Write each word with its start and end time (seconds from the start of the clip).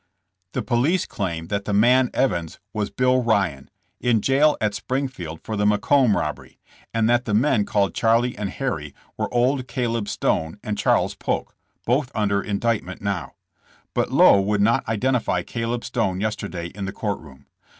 The 0.53 0.63
police 0.63 1.05
claim 1.05 1.45
that 1.49 1.65
the 1.65 1.73
man 1.75 2.09
Evans 2.11 2.59
was 2.73 2.89
Bill 2.89 3.21
Ryan, 3.21 3.69
in 3.99 4.19
jail 4.19 4.57
at 4.59 4.73
Springfield 4.73 5.41
for 5.43 5.55
the 5.55 5.67
Macomb 5.67 6.17
rob 6.17 6.37
bery, 6.37 6.57
and 6.91 7.07
that 7.07 7.25
the 7.25 7.35
men 7.35 7.65
called 7.65 7.93
Charlie 7.93 8.35
and 8.35 8.49
Harry 8.49 8.95
were 9.15 9.31
old 9.31 9.67
Caleb 9.67 10.09
Stone 10.09 10.57
and 10.63 10.75
Charles 10.75 11.13
Polk, 11.13 11.55
both 11.85 12.11
under 12.15 12.41
indictment 12.41 12.99
now. 12.99 13.35
But 13.93 14.11
Lowe 14.11 14.41
would 14.41 14.61
not 14.61 14.87
identify 14.89 15.43
Caleb 15.43 15.85
Stone 15.85 16.19
yesterday 16.19 16.69
in 16.73 16.85
the 16.85 16.93
court 16.93 17.19
room. 17.19 17.45